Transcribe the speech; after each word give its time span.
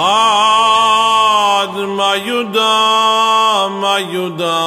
خاد 0.00 1.76
ما 1.76 2.14
يدا 2.14 2.78
ما 3.68 3.98
يدا 3.98 4.60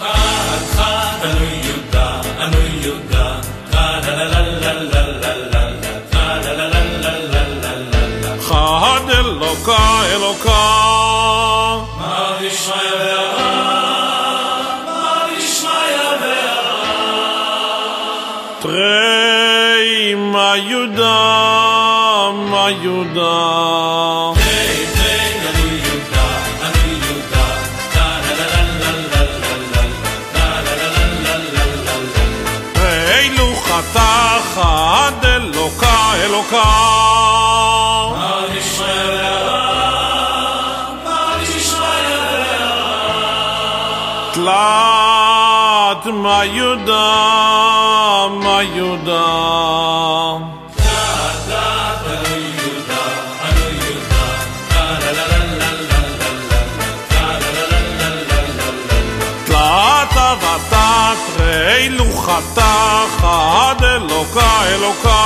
خاد 0.00 0.62
خاد 0.76 1.20
أنو 1.24 1.44
يدا 1.68 2.08
أنو 2.44 2.60
يدا 2.86 3.26
خاد 3.74 4.04
لا 4.06 4.24
لا 4.32 4.40
لا 4.62 4.72
لا 4.92 5.02
لا 5.22 5.34
لا 5.52 5.62
خاد 6.14 6.44
لا 6.58 6.66
لا 6.72 6.82
لا 7.02 7.12
لا 7.32 7.42
لا 7.92 8.04
لا 8.22 8.32
خاد 8.48 9.10
إلوكا 9.10 9.82
إلوكا 10.16 10.64
ما 12.00 12.36
بيشمع 12.40 12.80
ما 14.86 15.14
بيشمع 15.28 15.90
تري 18.62 20.14
ما 20.14 20.54
يدا 20.56 20.99
Atlatma 44.30 45.98
Yuda, 46.56 47.06
ma 48.42 48.58
Yuda. 48.76 49.26
אילו 61.80 62.16
חטא 62.16 63.04
אחד 63.06 63.74
אלוקה 63.82 64.52
אלוקה 64.68 65.20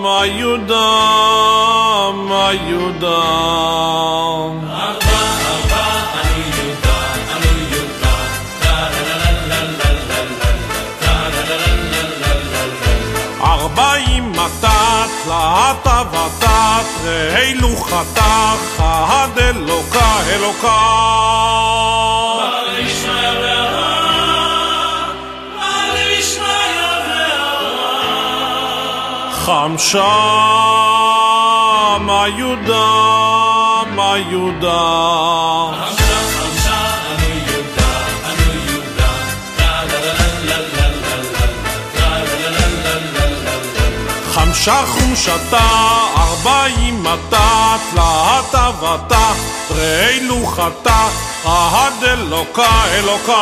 היודם, 0.07 0.79
היודם. 2.33 3.11
ארבע, 4.71 5.23
ארבע, 5.47 5.87
אני 6.15 6.43
יהודה, 6.57 6.99
אני 7.37 7.53
יהודה. 7.71 8.15
ארבעים 13.45 14.33
מתת, 14.33 15.13
לאטה 15.29 16.03
ותת, 16.13 16.91
אלו 17.37 17.77
חתך, 17.77 18.81
עד 19.09 19.39
אלוקה, 19.39 20.21
אלוקה. 20.31 20.79
חמשה 29.45 30.17
מה 32.01 32.25
יהודה 32.37 32.91
מה 33.97 34.15
יהודה 34.31 34.83
חמשה 44.33 44.83
חומשתה 44.87 45.69
ארבעים 46.17 47.03
מתה 47.03 47.77
תלת 47.95 48.55
אבתה 48.55 49.33
תרי 49.69 50.21
לוחתה 50.21 51.09
חד 51.43 52.05
אלוקה 52.05 52.83
אלוקה 52.95 53.33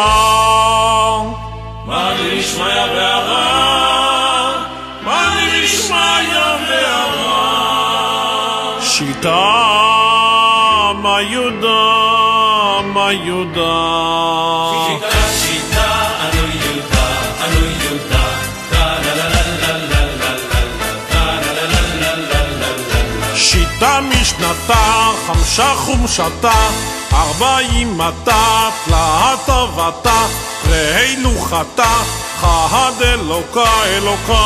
מה 1.86 2.12
נשמע 2.20 2.86
והרע? 2.94 3.70
מה 5.04 5.28
דשמיא 5.72 6.38
ואמרה 6.68 7.60
שיטה 8.80 9.30
מה 11.02 11.22
יהודה 11.22 11.90
מה 12.94 13.12
יהודה 13.12 13.80
שיטה 14.86 15.28
שיטה 15.42 16.08
אנו 16.22 16.46
יהודה 16.62 17.08
אנו 17.44 17.66
יהודה 17.66 18.20
שיטה 23.34 24.00
משנתה, 24.00 25.10
חמשה 25.26 25.74
חומשתה, 25.74 26.68
ארבעים 27.12 27.98
מתה, 27.98 28.68
תלאתה 28.84 29.64
ותה, 29.76 30.26
ראה 30.68 31.14
לוחתה, 31.18 32.02
Ha 32.42 32.86
de 32.98 33.12
lokay 33.28 33.92
lokon 34.06 34.40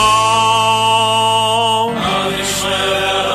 Ha 2.04 2.16
de 2.30 2.44
shveyer 2.54 3.28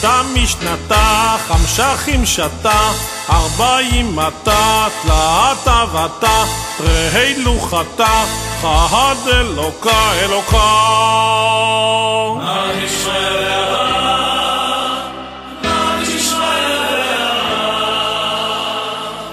שיטה 0.00 0.22
משנתה, 0.34 1.36
חמשה 1.48 1.96
חמשתה, 1.96 2.90
ארבעים 3.30 4.16
מתה, 4.16 4.86
תלת 5.02 5.68
אבתה, 5.68 6.44
תרי 6.76 7.34
לוחתה, 7.42 8.24
חד 8.62 9.14
אלוקה 9.26 10.12
אלוקה. 10.20 10.58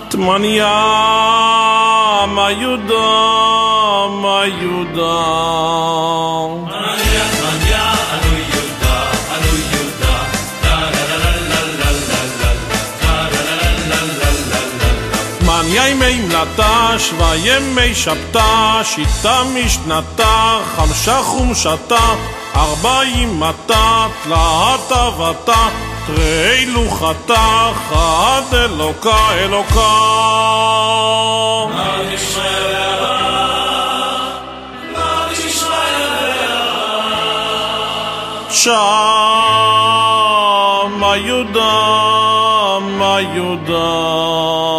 תמניה, 0.10 0.76
מה 2.28 2.52
יהודה, 2.52 3.06
מה 4.22 4.42
יהודה. 4.46 5.66
מלטה, 16.58 16.96
שווה 16.98 17.36
ימי 17.36 17.96
שבתה, 17.96 18.80
שיטה 18.84 19.42
משנתה, 19.56 20.58
חמשה 20.76 21.22
חומשתה, 21.24 22.16
ארבעים 22.56 23.40
מתה, 23.40 24.08
תלת 24.24 24.92
אבתה, 24.92 25.68
תרי 26.08 26.66
לוחתה, 26.66 27.72
חד 27.90 28.42
אלוקה 28.54 29.34
אלוקה. 29.34 29.96
שמה 38.50 38.78
יהודה, 41.18 42.80
מה 42.80 43.22
יהודה. 43.22 44.75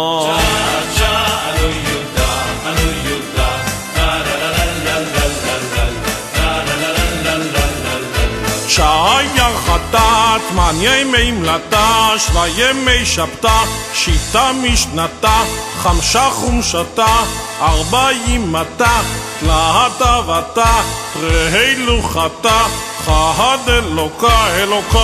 שהיה 8.77 9.49
חטאת, 9.65 10.41
מניה 10.55 10.99
ימי 10.99 11.31
מלטה, 11.31 12.11
שווה 12.17 12.47
ימי 12.47 13.05
שבתה, 13.05 13.61
שיטה 13.93 14.51
משנתה, 14.63 15.43
חמשה 15.77 16.29
חומשתה, 16.29 17.15
ארבעים 17.61 18.53
מתה, 18.53 19.01
תלת 19.39 20.01
אבתה, 20.01 20.81
תרי 21.13 21.75
לוחתה, 21.75 22.65
חד 23.05 23.57
אלוקה 23.67 24.47
אלוקה. 24.55 24.97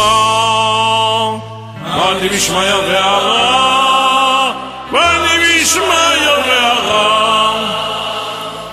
ואני 1.98 2.30
בשמיא 2.30 2.74
והרע, 2.88 4.52
ואני 4.92 5.62
בשמיא 5.62 6.30
והרע. 6.48 7.54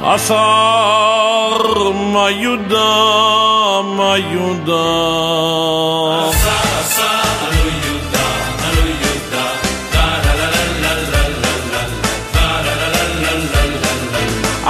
עשר 0.05 1.10
מה 2.12 2.31
יהודה, 2.31 3.81
מה 3.97 4.19
יהודה. 4.19 4.75
עשה, 6.29 6.71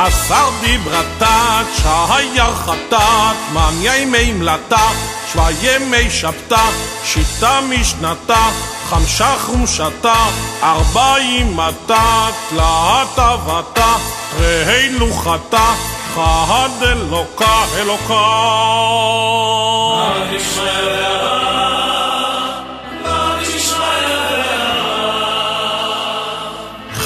עשר 0.06 0.48
דיברתת, 0.60 1.66
שהיה 1.82 2.46
חטאת, 2.54 3.36
מן 3.52 3.74
ימי 3.80 4.32
מלטה, 4.32 4.88
שבע 5.32 5.50
ימי 5.62 6.10
שבתה, 6.10 6.64
שיטה 7.04 7.60
משנתה, 7.60 8.50
חמשה 8.88 9.34
חומשתה, 9.40 10.26
ארבעים 10.62 11.56
מתת, 11.56 12.54
להטה 12.56 13.34
אבתה, 13.34 13.96
ראה 14.38 14.88
לוחתה. 14.90 15.74
חד 16.14 16.68
אלוקה 16.82 17.64
אלוקה. 17.76 18.50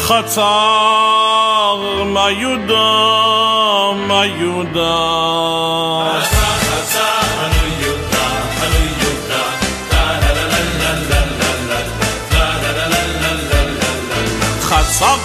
חצר 0.06 1.77
מה 2.05 2.31
יהודה, 2.31 2.85
מה 4.09 4.27
יהודה. 4.27 6.34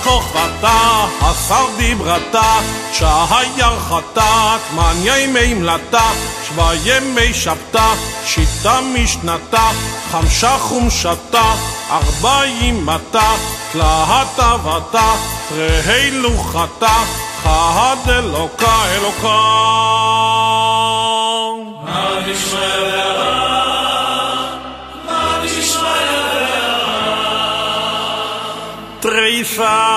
כוכבתה, 0.09 1.05
עשר 1.21 1.65
דיברתה, 1.77 2.59
שהיה 2.93 3.69
חטאת, 3.89 4.61
מניה 4.75 5.19
ימי 5.19 5.53
מלאתה, 5.53 6.11
שווה 6.47 6.71
ימי 6.85 7.33
שבתה, 7.33 7.93
שיטה 8.25 8.79
משנתה, 8.81 9.71
חמשה 10.11 10.57
חומשתה, 10.57 11.53
ארבעים 11.91 12.85
מתה, 12.85 13.35
תלת 13.71 14.39
אבתה, 14.39 15.15
תרהי 15.49 16.11
לוחתה, 16.11 17.03
חד 17.43 18.09
אלוקה 18.09 18.83
אלוקה. 18.95 19.39
עד 21.87 22.27
ישראל 22.27 23.09
תריסר, 28.99 29.63
מה 29.63 29.88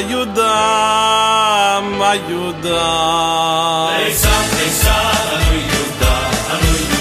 יהודה, 0.00 1.80
מה 1.82 2.14
יהודה. 2.14 3.88
עיסה 3.96 4.40
עיסה 4.58 4.94
עלו 5.30 5.54
יהודה 5.54 6.18
עלו 6.50 6.76
יהודה 6.76 6.96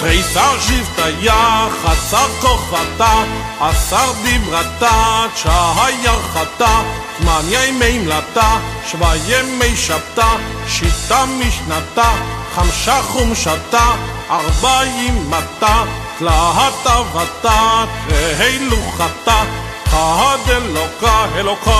תריסר 0.00 0.60
שבטיה, 0.60 1.68
חצר 1.82 2.26
כוכבתה, 2.40 3.12
עשר 3.60 4.12
דיברתה, 4.22 5.26
שהיה 5.36 6.12
חטא, 6.32 6.82
תמניה 7.18 7.64
ימי 7.64 7.98
מלאתה, 7.98 8.56
שווה 8.90 9.14
ימי 9.26 9.76
שבתה, 9.76 10.28
שיטה 10.68 11.24
משנתה, 11.26 12.12
חמשה 12.54 13.02
חומשתה, 13.02 13.94
ארבעים 14.30 15.30
מתה, 15.30 15.84
תלת 16.18 16.86
אבתה, 16.86 17.84
תרהי 18.08 18.58
לוחתה, 18.58 19.42
חד 19.84 20.38
אלוקה 20.48 21.26
אלוקה. 21.36 21.70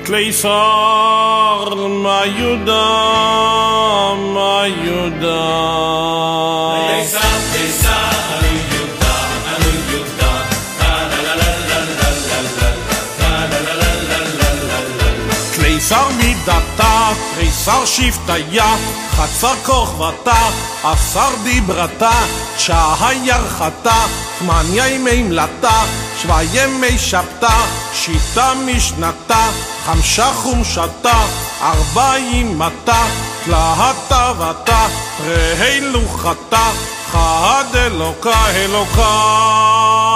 תליסר, 0.05 1.75
מה 1.89 2.23
מידתה, 16.49 17.11
תריסר 17.35 17.85
שבטיה, 17.85 18.77
חצר 19.11 19.55
כוכבתה, 19.67 20.49
עשר 20.85 21.29
דיברתה, 21.43 22.11
שהיה 22.59 23.39
חטא, 23.49 24.07
תמניה 24.39 24.89
ימי 24.89 25.23
מלאתה, 25.23 25.85
שווה 26.23 26.43
ימי 26.53 26.99
שבתה, 26.99 27.65
שיטה 27.95 28.53
משנתה, 28.67 29.51
חמשה 29.87 30.33
חומשתה, 30.33 31.25
ארבעים 31.63 32.59
מתה, 32.59 33.07
תלת 33.45 34.13
אבתה, 34.13 34.87
תרהי 35.19 35.81
לוחתה, 35.81 36.71
חד 37.13 37.65
אלוקה 37.75 38.51
אלוקה. 38.51 40.08